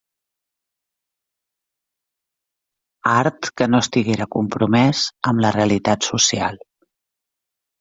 Art 3.11 3.51
que 3.61 3.69
no 3.75 3.83
estiguera 3.87 4.29
compromès 4.39 5.05
amb 5.33 5.45
la 5.47 5.55
realitat 5.59 6.11
social. 6.11 6.61